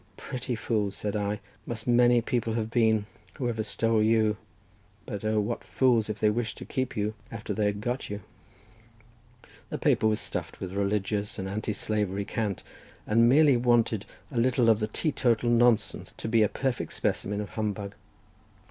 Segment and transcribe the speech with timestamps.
[0.17, 3.05] "Pretty fools," said I, "must any people have been
[3.35, 4.35] who ever stole you;
[5.05, 8.21] but O what fools if they wished to keep you after they had got you!"
[9.69, 12.63] The paper was stuffed with religious and anti slavery cant,
[13.05, 17.49] and merely wanted a little of the teetotal nonsense to be a perfect specimen of
[17.49, 17.93] humbug.